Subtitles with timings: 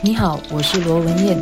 [0.00, 1.36] 你好，我是罗文燕。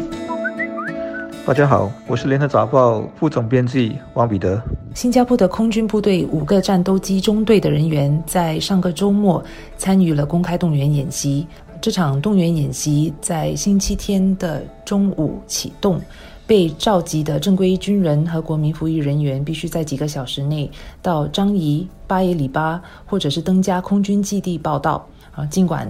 [1.45, 4.59] 大家好，我是联合早报副总编辑王彼得。
[4.95, 9.45] 新加坡的空军部队五个战斗机中队的人员在上个周末
[9.77, 11.47] 参与了公开动员演习。
[11.83, 16.01] 这场动员演习在星期天的中午启动。
[16.47, 20.71] 被召集的正规军人和国民服役人员必须在几个小时内
[21.03, 25.07] 到樟宜、巴耶里巴或者是登加空军基地报到。
[25.33, 25.87] 啊，尽管。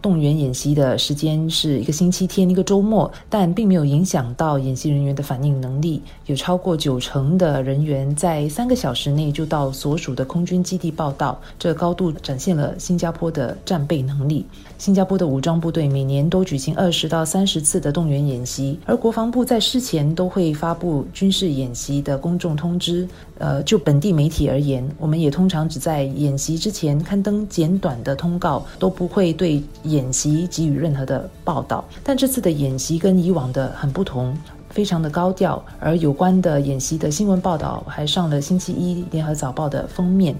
[0.00, 6.02] 动员演习的时间是一个星期天，一个周末，但并没有影响到演习人员的反应能力。
[6.26, 14.44] 有超过九成的人员在三个小时内就到所属的空军基地报道，这高度展现了新加坡的战备能力。
[14.76, 23.08] 新加坡的武装部队每年都举行二十到三十次的动员演习，而国防部在事前都会发布军事演习的公众通知。
[23.38, 31.84] 呃，就本地媒体而言，我们也通常只在演习之前刊登简短的通告，都不会对演演习给予任何的报道。
[32.04, 34.36] 但这次的演习跟以往的很不同，
[34.70, 40.36] 非常的高调，而有关的演习的新闻报道还上了星期一《联合早报》的封面。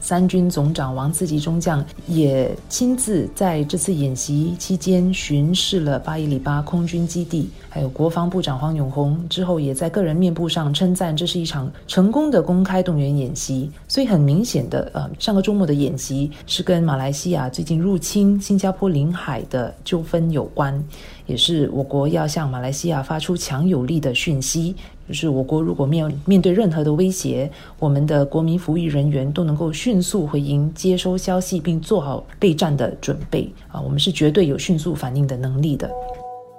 [0.00, 13.70] 三军总长王自吉中将也亲自在这次演习期间巡视了巴伊里巴空军基地，还有国防部长黄永红之后也在个人面部上称赞这是一场成功的公开动员演习。
[13.88, 20.82] 所以很明显的，呃，上个周末的演习是跟马来西亚最近入侵新加坡领海的纠纷有关，
[21.26, 24.74] 也是我国要向马来西亚发出强有力的讯息。
[25.08, 33.80] 就是我国如果面面对任何的威胁，我们的国民服役人员都能够迅速回应、接收消息，并做好备战的准备啊！
[33.80, 35.88] 我们是绝对有迅速反应的能力的。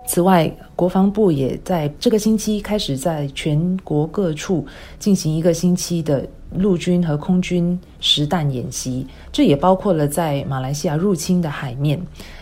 [0.07, 4.65] 此外，国防部也在这个星期开始在全国各处
[4.97, 12.01] 进行一个星期的陆军和空军实弹演习，这也包括了在马来西亚入侵的海面。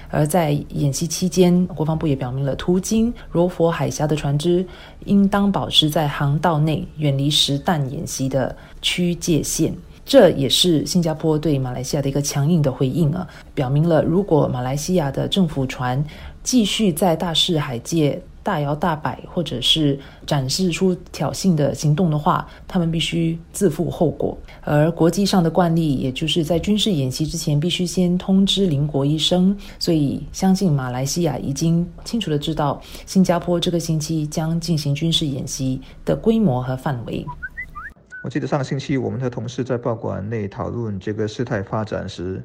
[0.10, 4.66] 而在演习期间，国防部也表明了，途经柔佛海峡的船只
[5.06, 9.74] 应当保持在航道内，远离实弹演习的区界线。
[10.06, 16.04] 这也是新加坡对马来西亚的一个强硬的回应啊，表明了如果马来西亚的政府船
[16.44, 18.22] 继续在大视海界。
[18.46, 24.38] 大摇大摆，或者是展示出挑衅的行动的话，他们必须自负后果。
[24.62, 29.58] 而国际上的惯例，也就是在军事演习之前，必须先通知邻国一声。
[29.80, 37.26] 所以，相信马来西亚已经清楚的知道，新加坡这个星期将进行军事演习的规模和范围。
[38.24, 42.44] 我记得上个星期，我们的同事在报馆内讨论这个事态发展时。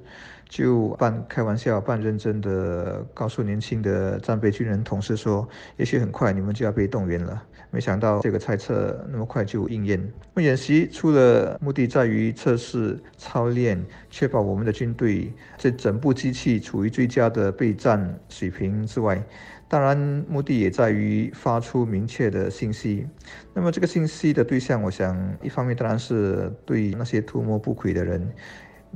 [0.50, 7.40] 就半开玩笑、半认真的告诉年轻的战备军人同事说：“也许很快你们就要被动员了。”
[7.70, 10.12] 没想到这个猜测那么快就应验。
[10.38, 19.22] 演习除了目的在于测试、操练，确保我们的军队这整部机器处于最佳的备战水平之外，
[19.68, 19.96] 当然
[20.28, 23.06] 目的也在于发出明确的信息。
[23.54, 28.28] 那么这个信息的对象，我想一方面当然是对那些图谋不轨的人。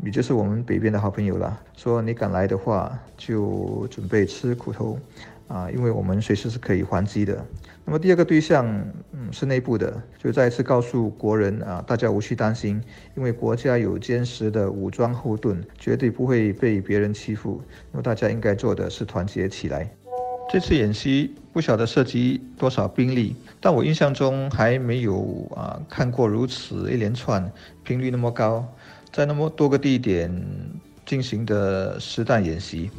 [0.03, 4.99] 也就是我们北边的好朋友了，说你敢来的话，就准备吃苦头，
[5.49, 7.44] 啊，因为我们随时是可以还击的。
[7.87, 8.66] 那么第二个对象，
[9.12, 12.82] 嗯，是内部的，就再一次告诉国人啊，大家无需担心，
[13.15, 17.62] 因为国家有坚实的武装后盾，绝对不会被别人欺负。
[17.93, 19.88] 那么大家应该做的是团结起来。
[20.50, 27.50] 这次演习不晓得涉及多少兵力，但我印象中还没有啊看过如此一连串
[27.82, 28.66] 频率那么高。
[29.14, 30.28] 在那么多个地点
[31.06, 32.91] 进行的实弹演习，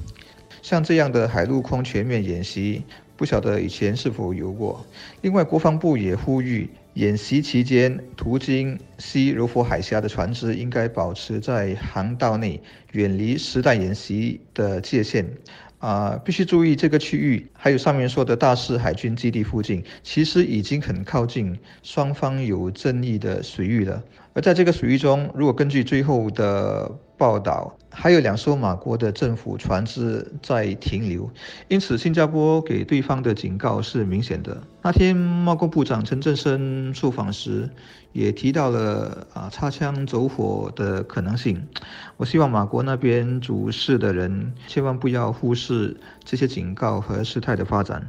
[0.62, 2.82] 像这样的海陆空全面演习，
[3.18, 4.86] 不晓得以前是否有过。
[5.20, 12.62] 另外，国防部也呼吁，演习期间途经西柔佛海峡的船只应该保持在航道内，
[12.94, 15.30] 远离实弹演习的界限。
[15.86, 24.04] 啊，必须注意这个区域，还有上面说的大势海军基地附近，其实已经很靠近双方有争议的水域了。
[24.34, 31.30] 而在这个水域中，如果根据最后的报道，还有两艘马国的政府船只在停留，
[31.68, 34.62] 因此新加坡给对方的警告是明显的。
[34.82, 37.70] 那天贸工部长陈振声受访时，
[38.12, 41.66] 也提到了啊擦枪走火的可能性。
[42.18, 48.06] 我希望马国那边主事的人千万不要忽视这些警告和事态的发展。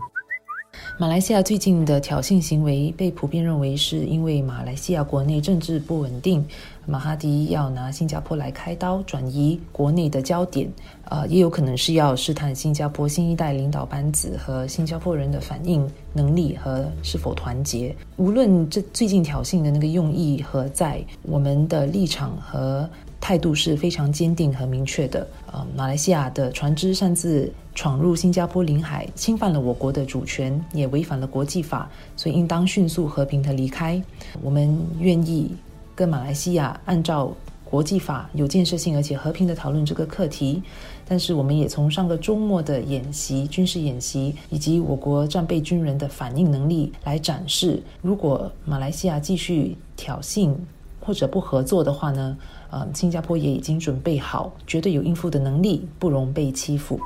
[0.99, 6.43] 马来西亚最近的挑衅行为被普遍认为是因为马来西亚国内政治不稳定，
[6.87, 10.67] 马哈迪要拿新加坡来开刀，转移国内的焦点。
[11.09, 17.95] 呃，也有可能是要试探新加坡新一代领导班子和新加坡人的反应能力和是否团结。
[18.17, 22.89] 无论这最近挑衅的那个用意何在，我们的立场和
[23.21, 25.27] 态度是非常坚定和明确的。
[25.53, 27.53] 呃，马来西亚的船只擅自。
[27.77, 34.03] 闯入新加坡领海，侵犯了我国的主权，也违反了国际法，所以应当迅速和平的离开。
[34.41, 35.55] 我们愿意
[35.95, 37.31] 跟马来西亚按照
[37.67, 40.63] 国际法有建设性而且和平的讨论这个课题。
[41.07, 50.53] 但是，我们也从上个周末的演习、军事演习以及我国战备军人的反应能力来展示，如果马来西亚继续挑衅
[50.99, 52.37] 或者不合作的话呢？
[52.69, 56.99] 呃，新加坡也已经准备好，绝对有应付的能力，不容被欺负。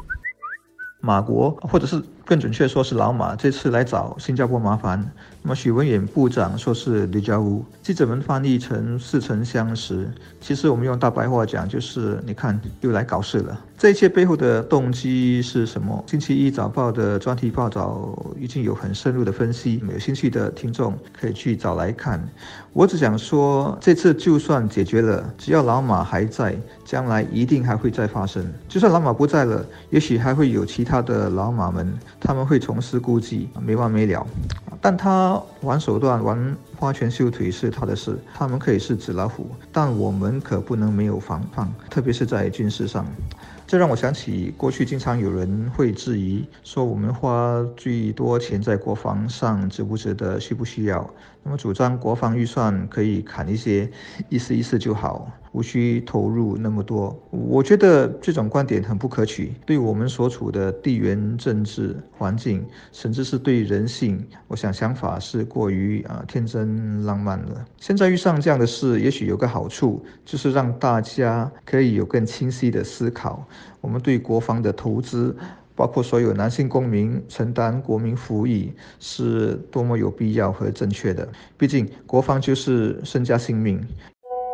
[1.01, 5.05] 马国，或者是更准确说是老马，这次来找新加坡麻烦。
[5.43, 10.09] 那么许文远部长说是李家屋，记者们翻译成似曾相识。
[10.41, 13.59] 其实我们用大白话讲，就是你看又来搞事了。
[13.77, 16.05] 这一切背后的动机是什么？
[16.07, 22.23] 星期一早报的专题报道已经有很深入的分析，有兴趣的听众可以去找来看。
[22.75, 26.55] 我只想说，这次就算解决了，只要老马还在，
[26.85, 28.47] 将来一定还会再发生。
[28.69, 34.27] 就算老马不在了，也许还会有其他的老马们，他们会重施故技，没完没了。
[34.81, 43.07] 但他玩手段、玩花拳绣腿是他的事，他们可以是纸老虎，但我们可不能没有防范，特别是在军事上。
[43.71, 51.09] 这让我想起过去经常有人会质疑说，我们花最多钱在国防上值不值得、需不需要？
[51.45, 53.89] 那么主张国防预算可以砍一些，
[54.29, 57.17] 意思意思就好，无需投入那么多。
[57.31, 67.65] 我觉得这种观点很不可取，对我们所处的地缘政治环境，甚至是对人性，我想想法是过于啊天真浪漫了。
[67.79, 73.49] 现在遇上这样的事，也许有个好处，就是让大家可以有更清晰的思考。
[73.81, 75.37] 我们对国防的投资，
[75.75, 81.29] 包括所有男性公民承担国民服役，是多么有必要和正确的。
[81.57, 83.81] 毕竟，国防就是身家性命。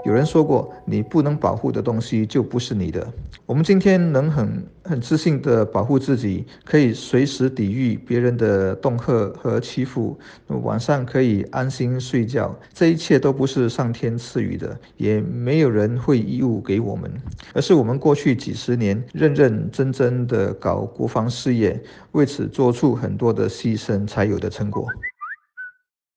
[0.04, 3.06] 有人说过，你不能保护的东西就不是你的。
[3.44, 10.16] 我们今天能很很自信地保护自己，可以随时抵御别人的恫吓和欺负，
[10.62, 12.56] 晚上可以安心睡觉。
[12.72, 17.10] 这一切都不是上天赐予的，也没有人会义务给我们，
[17.52, 21.80] 而是我们过去几十年认认真真的搞国防事业，
[22.12, 24.86] 为此做出很多的牺牲才有的成果。